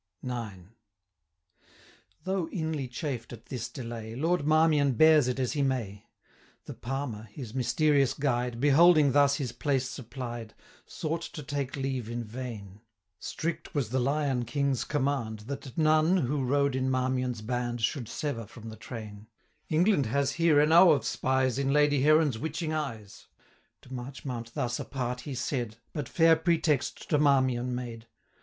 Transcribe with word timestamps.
IX. 0.23 0.61
Though 2.23 2.47
inly 2.49 2.87
chafed 2.87 3.33
at 3.33 3.45
this 3.45 3.69
delay, 3.69 4.15
Lord 4.15 4.47
Marmion 4.47 4.93
bears 4.93 5.27
it 5.27 5.39
as 5.39 5.51
he 5.53 5.61
may. 5.61 6.05
180 6.65 6.65
The 6.65 6.73
Palmer, 6.73 7.23
his 7.31 7.53
mysterious 7.53 8.15
guide, 8.15 8.59
Beholding 8.59 9.11
thus 9.11 9.35
his 9.35 9.51
place 9.51 9.87
supplied, 9.87 10.55
Sought 10.87 11.21
to 11.21 11.43
take 11.43 11.75
leave 11.75 12.09
in 12.09 12.23
vain: 12.23 12.81
Strict 13.19 13.75
was 13.75 13.89
the 13.89 13.99
Lion 13.99 14.43
King's 14.45 14.85
command, 14.85 15.41
That 15.41 15.77
none, 15.77 16.17
who 16.17 16.43
rode 16.43 16.75
in 16.75 16.89
Marmion's 16.89 17.43
band, 17.43 17.73
185 17.77 17.85
Should 17.85 18.09
sever 18.09 18.47
from 18.47 18.69
the 18.69 18.77
train: 18.77 19.27
'England 19.69 20.07
has 20.07 20.31
here 20.31 20.59
enow 20.59 20.89
of 20.93 21.05
spies 21.05 21.59
In 21.59 21.71
Lady 21.71 22.01
Heron's 22.01 22.39
witching 22.39 22.73
eyes;' 22.73 23.27
To 23.83 23.89
Marchmount 23.93 24.53
thus, 24.55 24.79
apart, 24.79 25.21
he 25.29 25.35
said, 25.35 25.77
But 25.93 26.09
fair 26.09 26.35
pretext 26.35 27.07
to 27.11 27.19
Marmion 27.19 27.75
made. 27.75 28.07